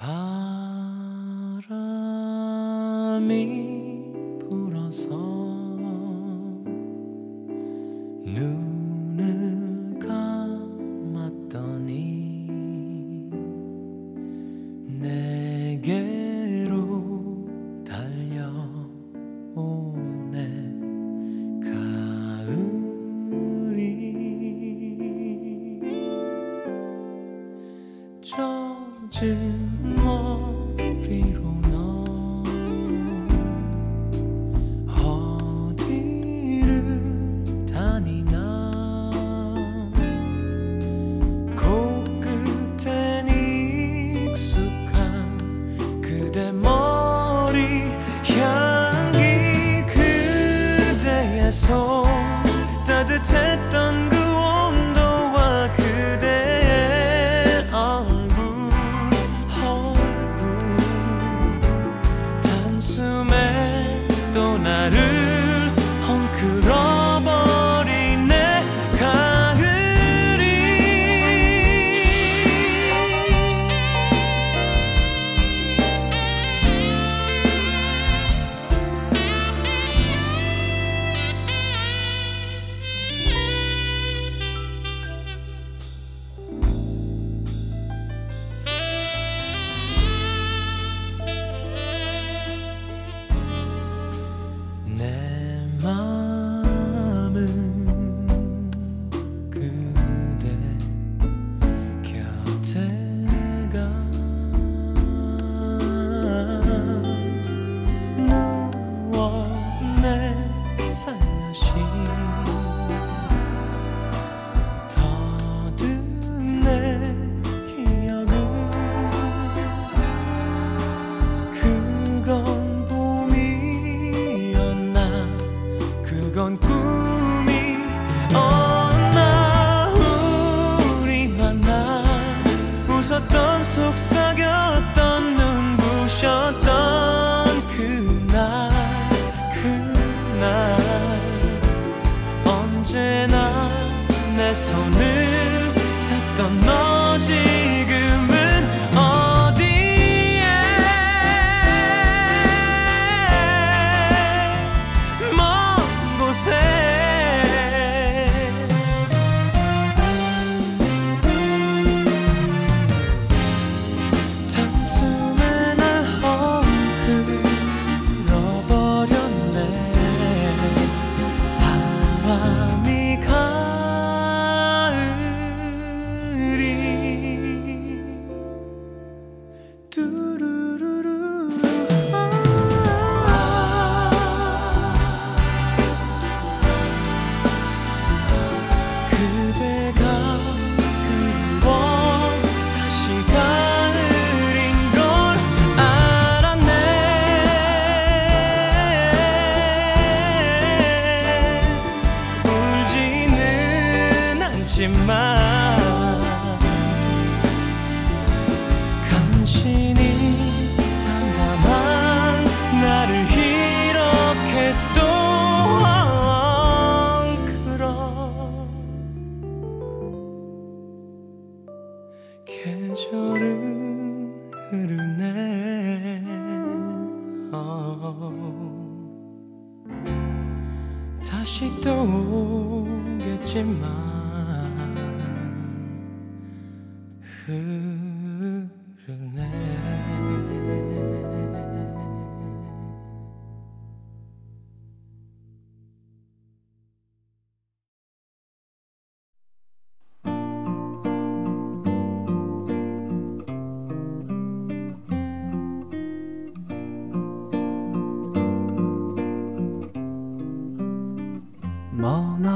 [0.00, 0.40] Para.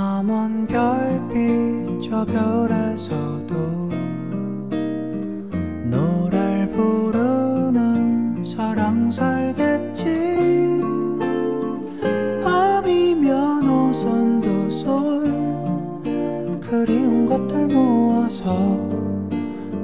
[0.04, 3.54] 밤먼 별빛 저 별에서도
[5.84, 10.04] 노래를 부르는 사랑 살겠지?
[12.44, 18.54] 밤이면 오선도 손 그리운 것들 모아서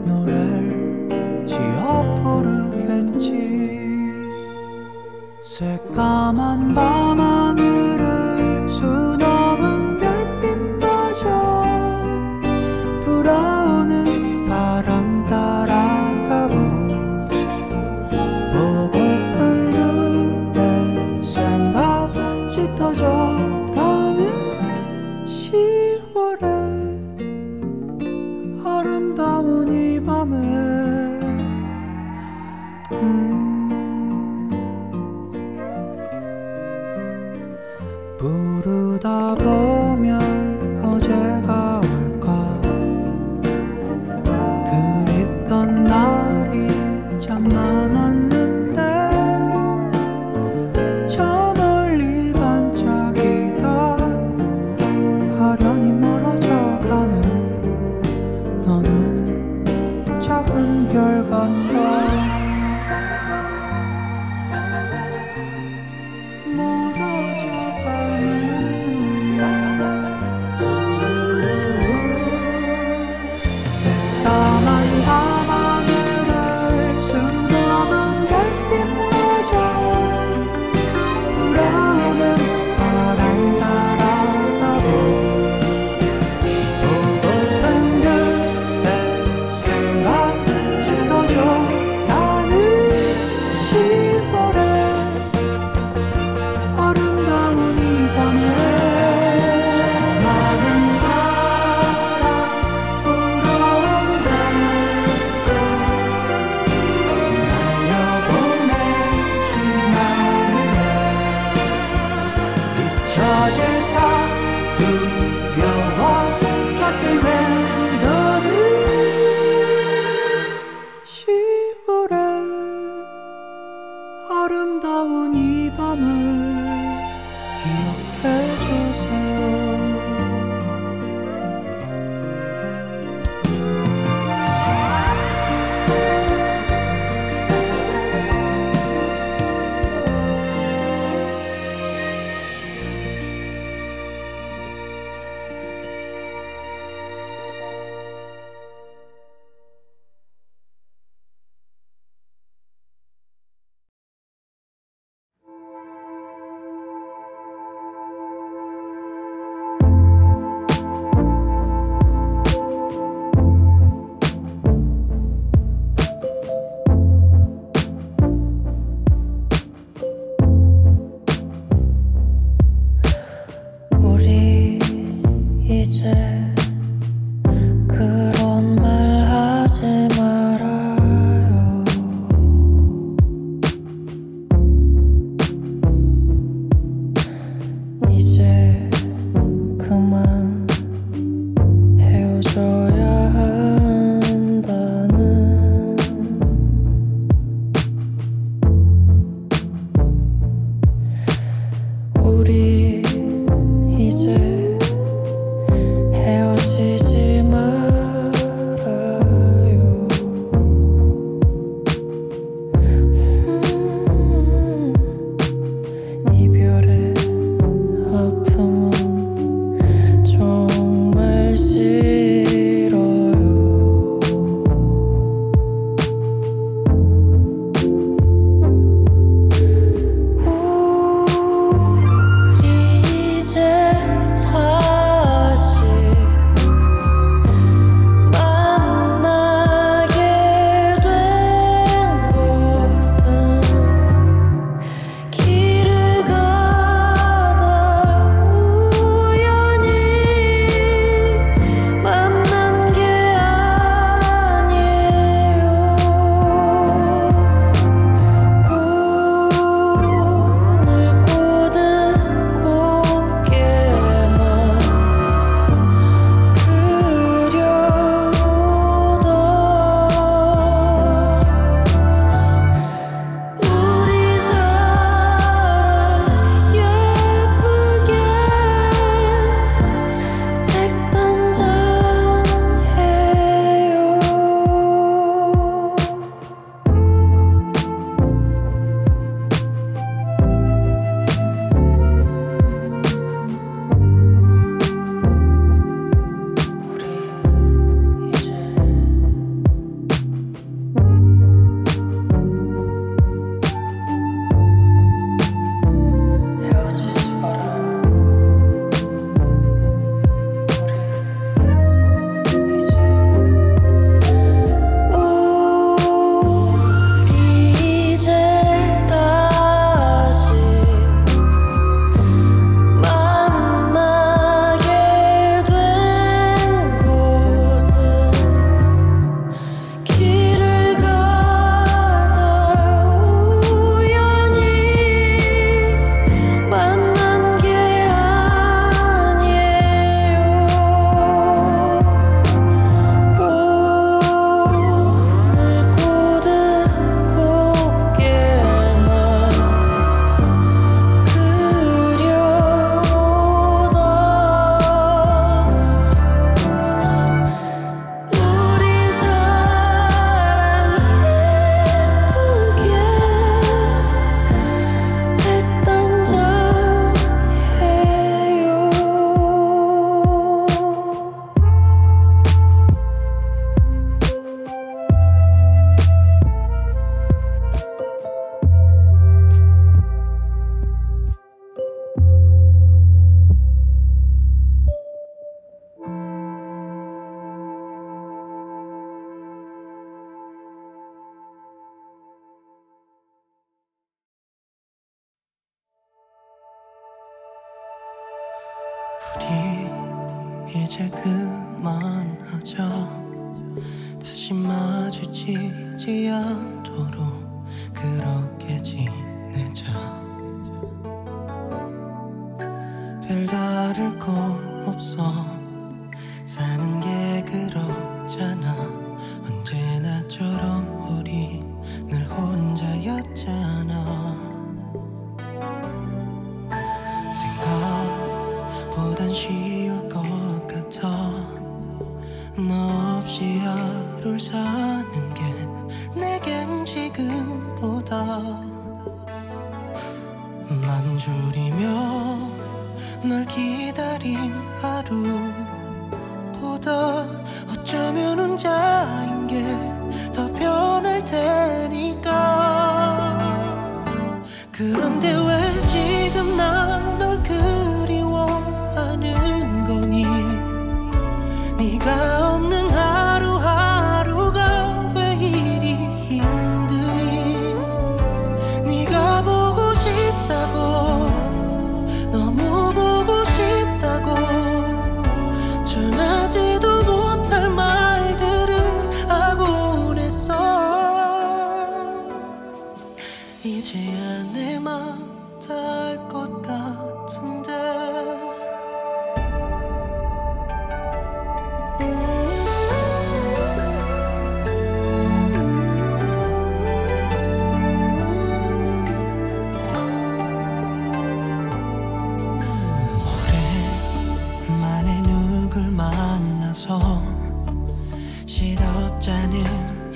[0.05, 3.71] 노래를 지어 부르겠지.
[5.43, 7.00] 새까만 밤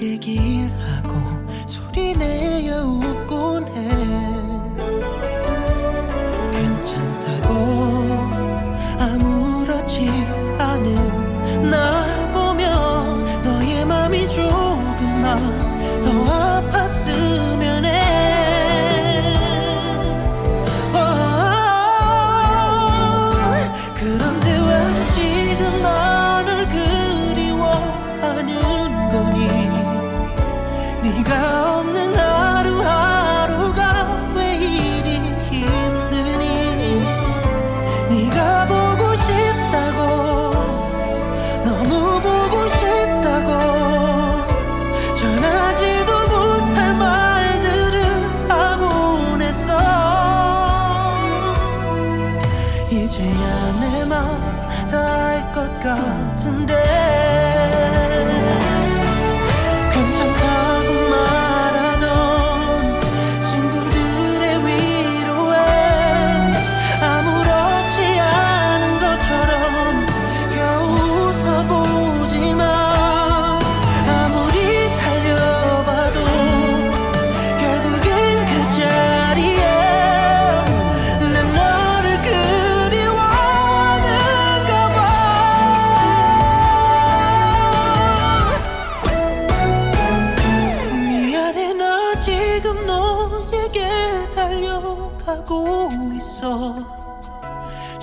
[0.04, 1.14] 얘기하고
[1.66, 4.03] 소리내어 웃곤 해.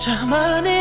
[0.02, 0.81] 자만의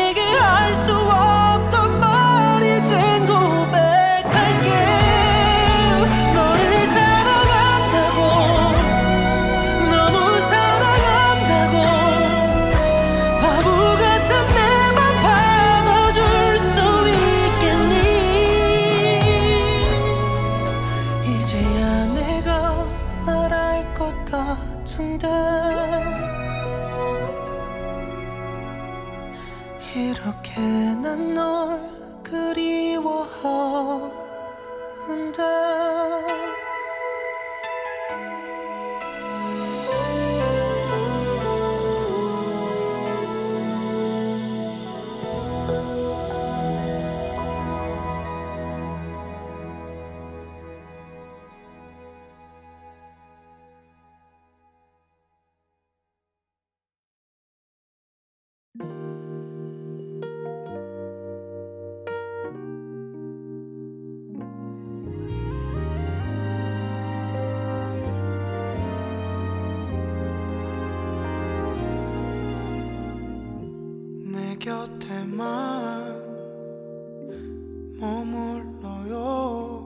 [78.01, 79.85] 머물러요.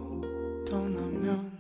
[0.66, 1.55] 떠나면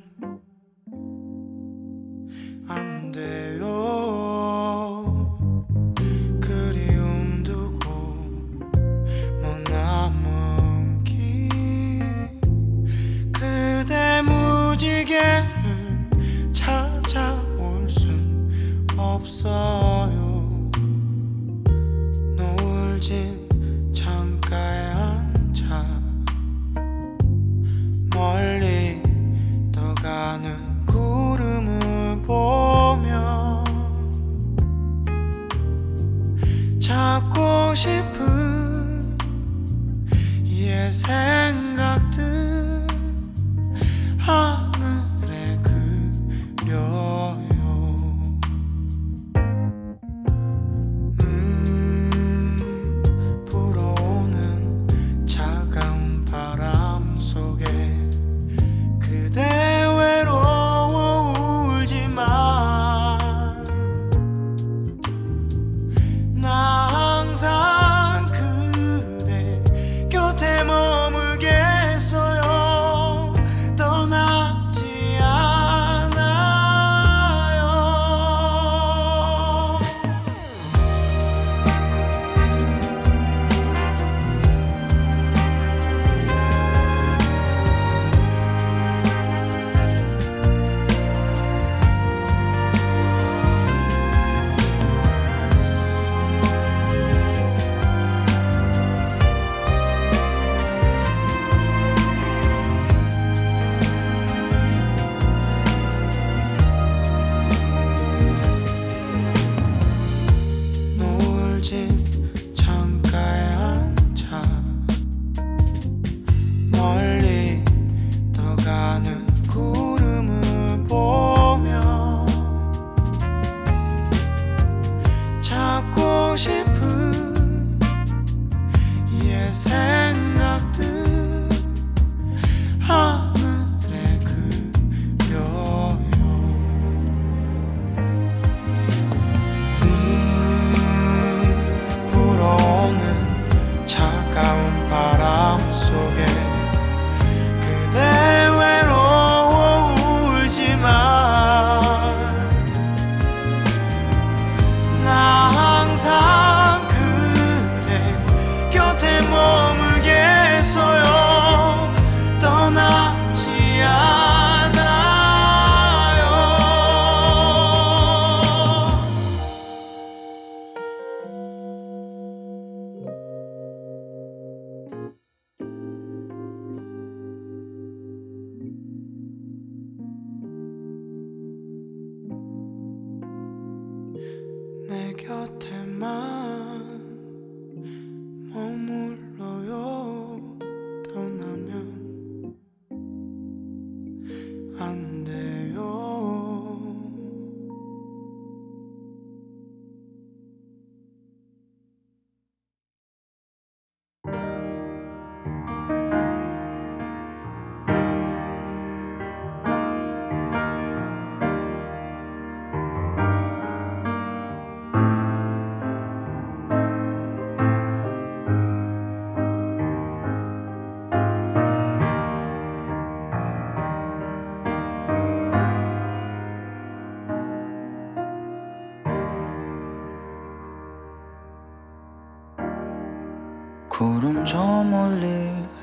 [234.25, 235.27] 너는 저 멀리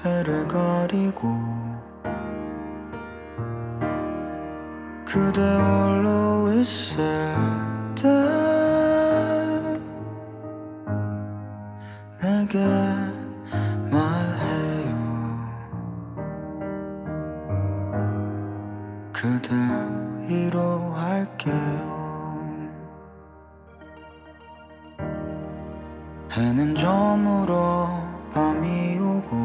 [0.05, 1.39] 해를 가리고
[5.05, 7.37] 그대 홀로 있을
[7.95, 8.09] 때
[12.21, 12.59] 내게
[13.93, 15.49] 말해요.
[19.13, 19.55] 그대
[20.27, 21.93] 위로할게요.
[26.33, 29.37] 해는 저물어 밤이 오고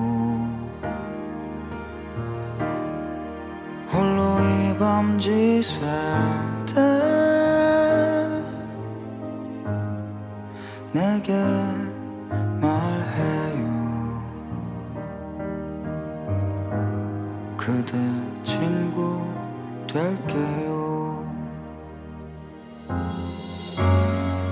[3.92, 5.82] 홀로 이 밤 지샌
[6.66, 6.76] 때
[10.94, 11.34] 내게
[12.62, 14.24] 말해요.
[17.58, 17.98] 그대
[18.44, 19.20] 친구
[19.88, 21.26] 될게요.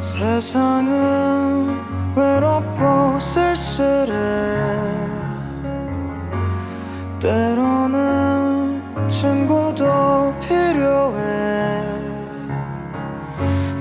[0.01, 1.44] 세상은
[2.15, 4.13] 외롭고 쓸쓸해.
[7.19, 11.82] 때로는 친구도 필요해.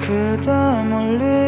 [0.01, 0.51] 그대
[0.85, 1.44] 멀리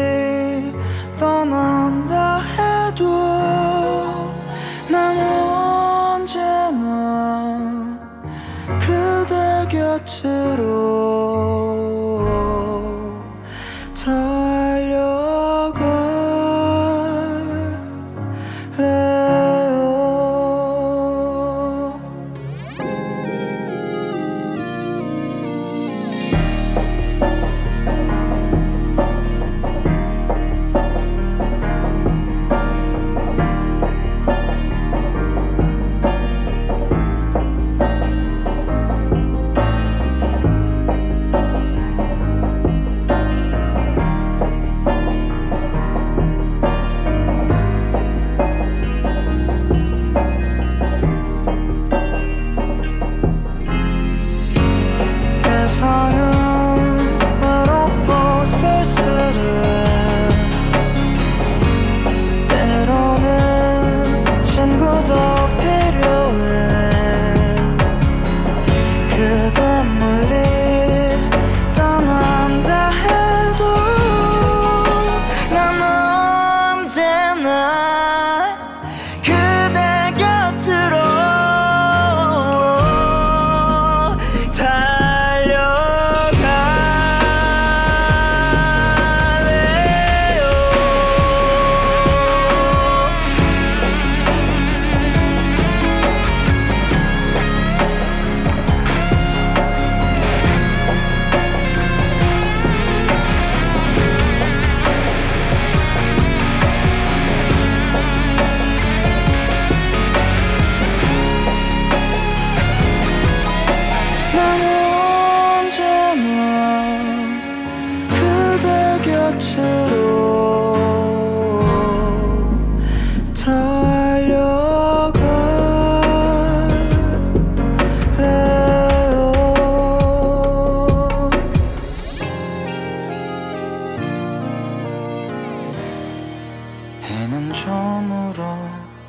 [137.47, 138.43] 점점으로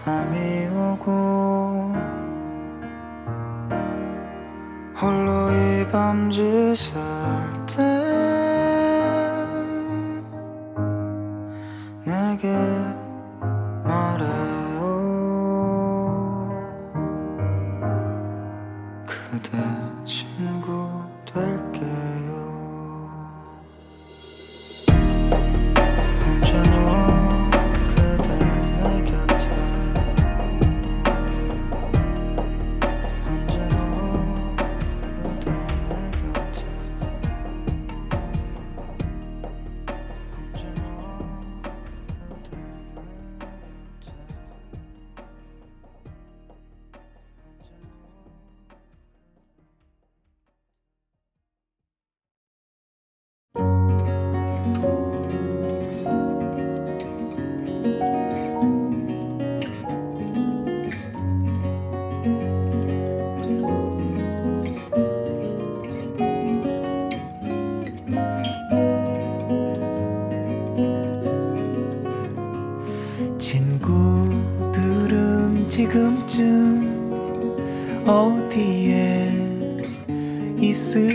[0.04, 1.37] 밤이 오고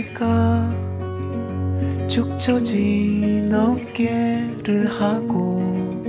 [0.04, 0.70] 있을까?
[2.08, 6.04] 축 처진 어깨를 하고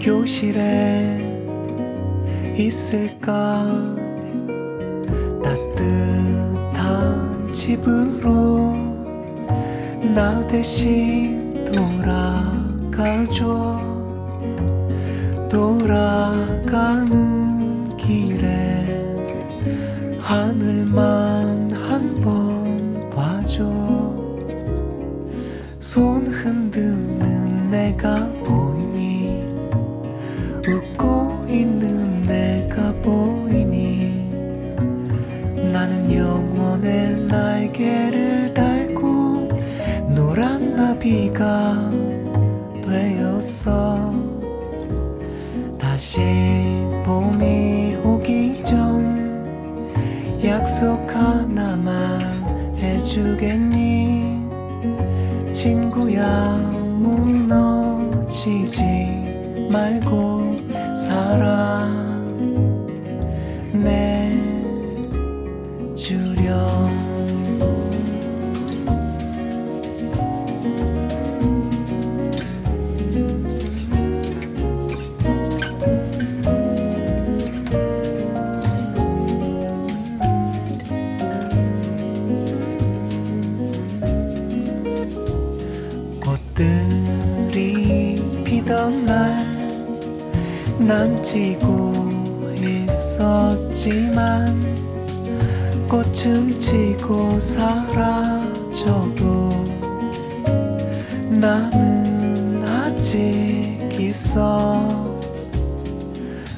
[0.00, 1.18] 교실에
[2.56, 3.96] 있을까?
[5.42, 6.72] 따뜻한
[7.52, 8.74] 집으로
[10.14, 13.32] 나 대신 돌아가줘.
[15.48, 16.76] 돌아가는
[17.96, 18.82] 길에
[20.20, 21.21] 하늘만
[26.72, 28.31] 잠드는 내가
[59.72, 60.58] 말고
[60.94, 61.81] 살아.
[90.86, 91.92] 남지고
[92.60, 94.60] 있었지만
[95.88, 99.50] 꽃은 지고 사라져도
[101.28, 105.20] 나는 아직 있어.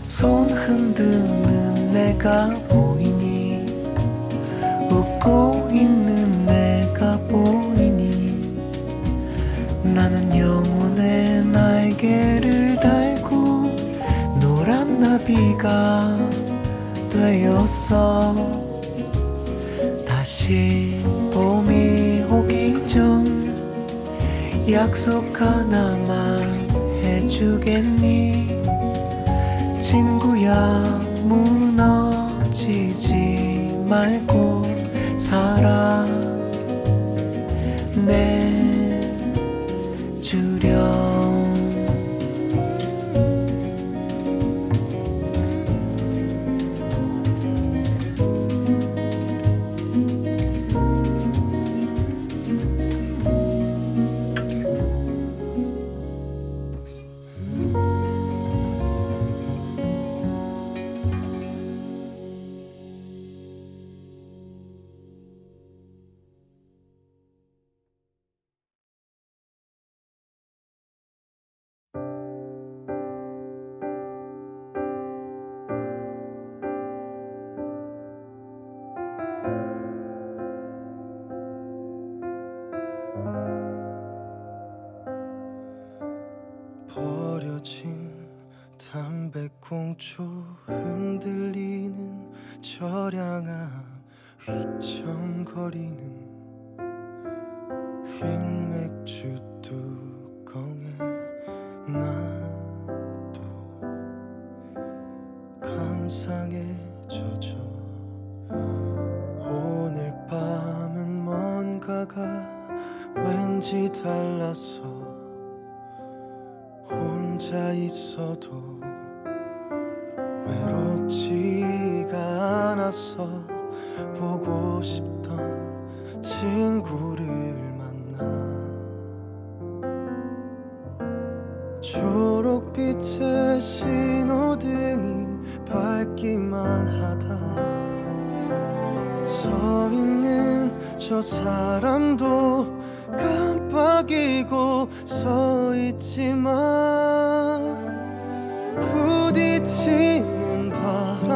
[0.07, 3.67] 손 흔드는 내가 보이니
[4.91, 5.54] 웃고
[15.35, 16.17] 준비가
[17.11, 18.35] 되었어
[20.07, 21.01] 다시
[21.33, 23.53] 봄이 오기 전
[24.71, 26.71] 약속 하나만
[27.03, 28.63] 해주겠니?
[29.81, 30.85] 친구야
[31.25, 32.77] 무너지지
[33.89, 34.63] 말고
[35.19, 36.24] 살아.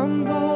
[0.08, 0.47] 정도.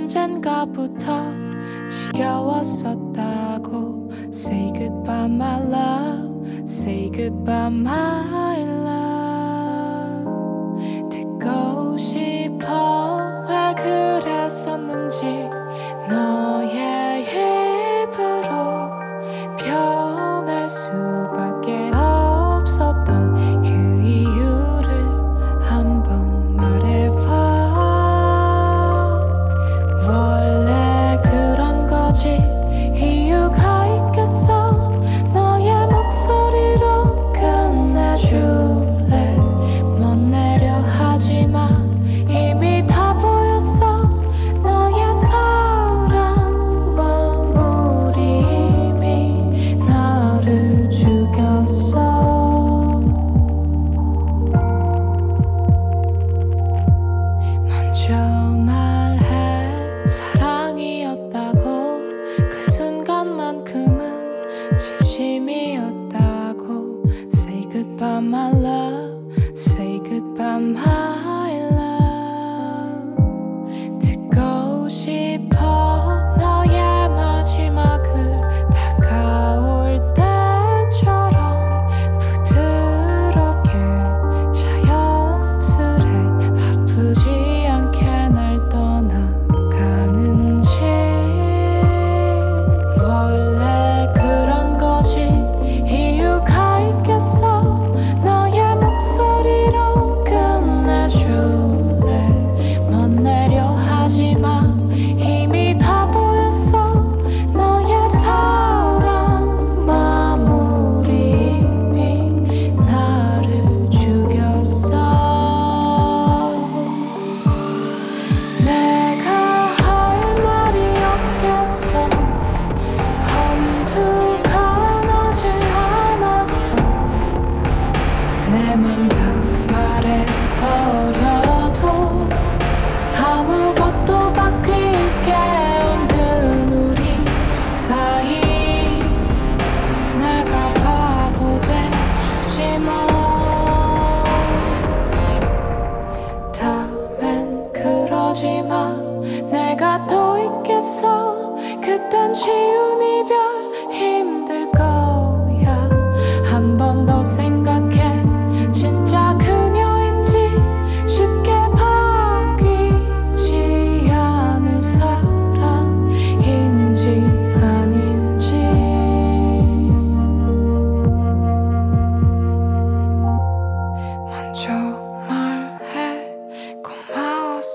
[0.00, 1.30] 언젠가부터
[1.88, 3.20] 지겨웠었다고
[4.32, 6.30] Say goodbye my love
[6.64, 8.69] Say goodbye my love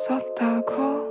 [0.06, 1.05] 없었다고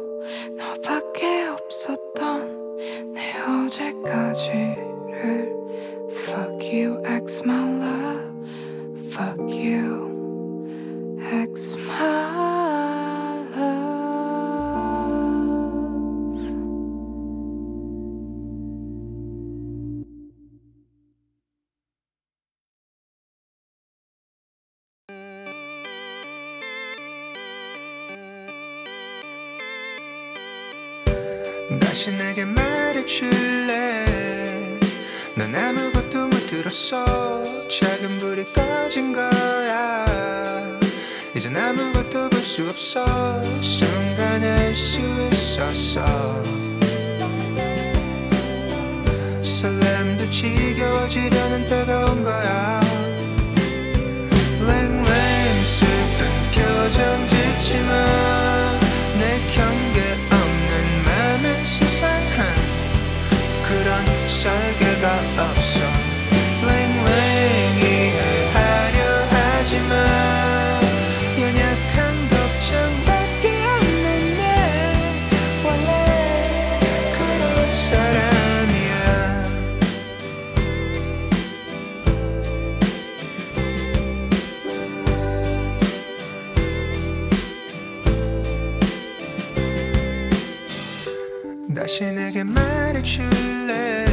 [91.94, 94.04] 다시 내게 말해줄래?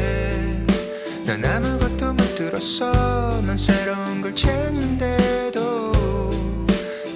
[1.26, 3.42] 난 아무것도 못 들었어.
[3.42, 5.92] 넌 새로운 걸 찾는데도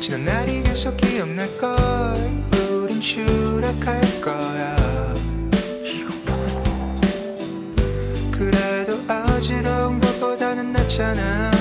[0.01, 1.69] 지난 날이 계속 기억날걸
[2.81, 5.13] 우린 추락할 거야.
[8.31, 11.54] 그래도 어지러운 것보다는 낫잖아.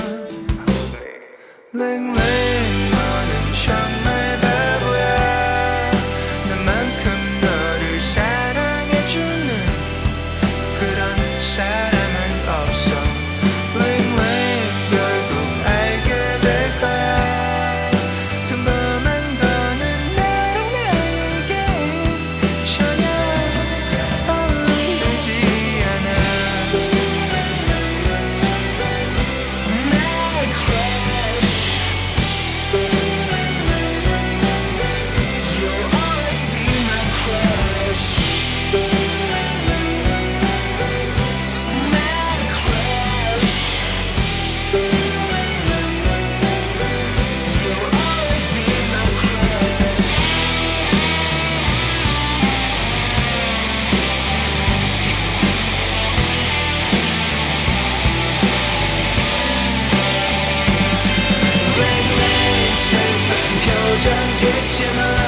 [64.45, 65.24] Church in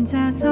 [0.00, 0.48] 혼자서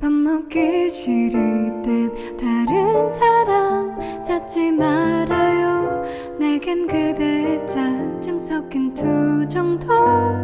[0.00, 6.02] 밥 먹기 싫을 땐 다른 사람 찾지 말아요.
[6.36, 10.41] 내겐 그대의 짜증 섞인 투정도.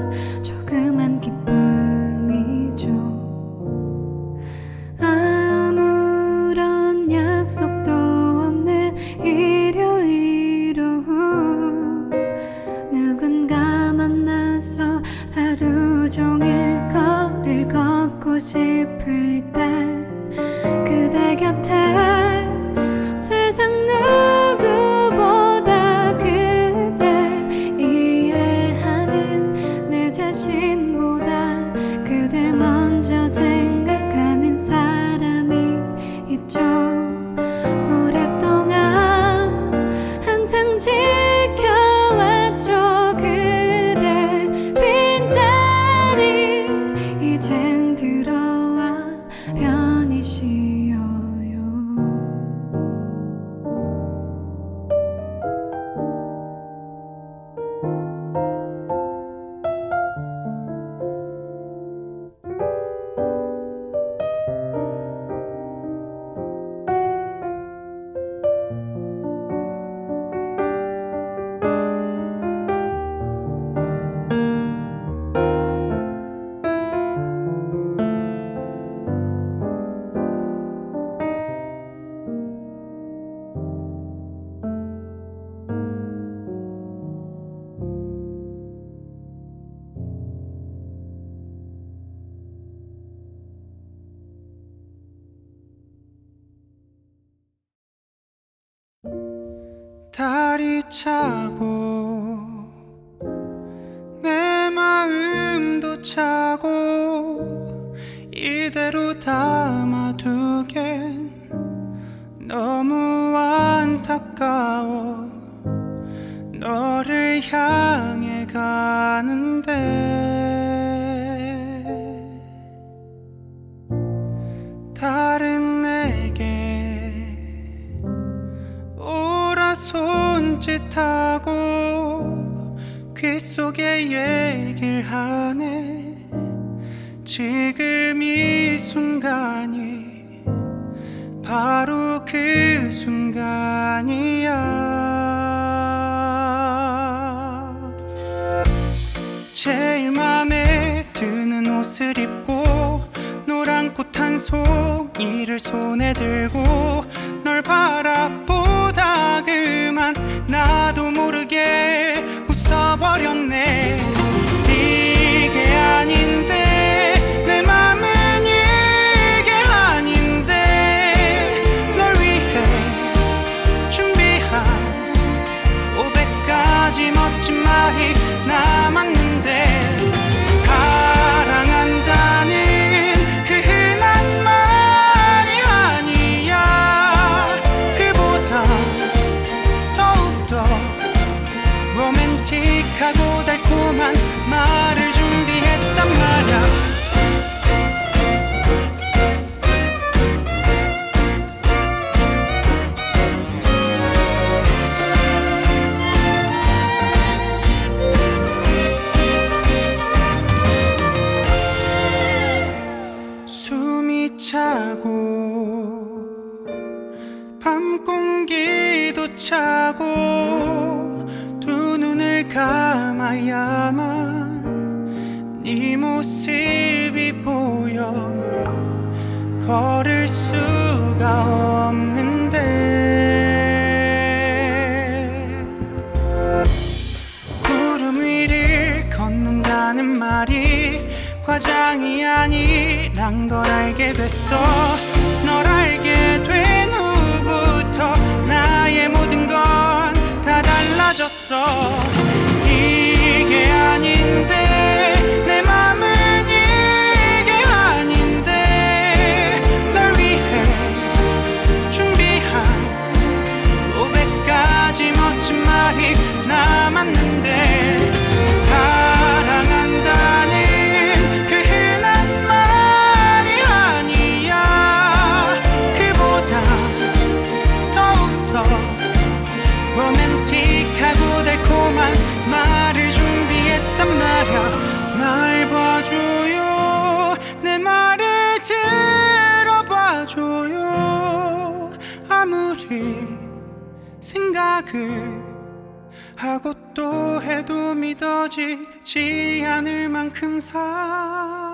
[299.08, 301.67] 지지 않을 만큼 사랑해